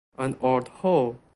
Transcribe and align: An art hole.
An 0.17 0.35
art 0.41 0.67
hole. 0.79 1.19